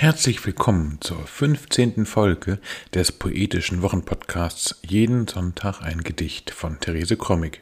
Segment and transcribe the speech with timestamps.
[0.00, 2.06] Herzlich willkommen zur 15.
[2.06, 2.58] Folge
[2.94, 7.60] des poetischen Wochenpodcasts Jeden Sonntag ein Gedicht von Therese Krommig.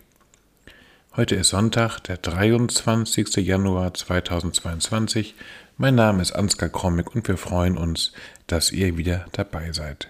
[1.17, 3.45] Heute ist Sonntag, der 23.
[3.45, 5.35] Januar 2022.
[5.79, 8.13] Mein Name ist Ansgar Krommig und wir freuen uns,
[8.47, 10.09] dass ihr wieder dabei seid.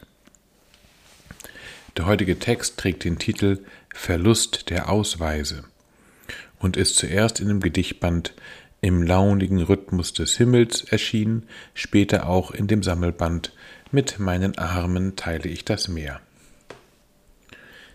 [1.96, 3.64] Der heutige Text trägt den Titel
[3.94, 5.64] Verlust der Ausweise
[6.58, 8.34] und ist zuerst in dem Gedichtband
[8.80, 13.52] im launigen Rhythmus des Himmels erschienen, später auch in dem Sammelband
[13.90, 16.20] Mit meinen Armen teile ich das Meer.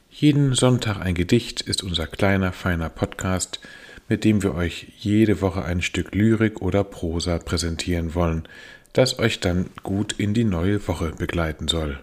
[0.10, 3.60] Jeden Sonntag ein Gedicht ist unser kleiner, feiner Podcast,
[4.10, 8.48] mit dem wir euch jede Woche ein Stück Lyrik oder Prosa präsentieren wollen,
[8.94, 12.00] das euch dann gut in die neue Woche begleiten soll.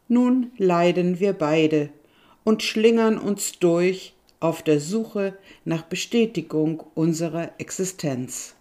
[0.08, 1.90] Nun leiden wir beide
[2.46, 8.56] und schlingern uns durch auf der Suche nach Bestätigung unserer Existenz.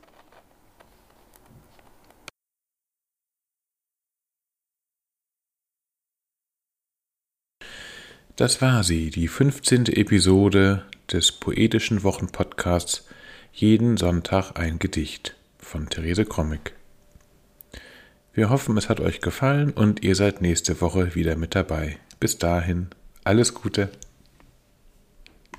[8.41, 9.85] Das war sie, die 15.
[9.89, 13.07] Episode des poetischen Wochenpodcasts
[13.53, 16.73] Jeden Sonntag ein Gedicht von Therese Krommig.
[18.33, 21.99] Wir hoffen, es hat euch gefallen und ihr seid nächste Woche wieder mit dabei.
[22.19, 22.87] Bis dahin,
[23.25, 23.91] alles Gute.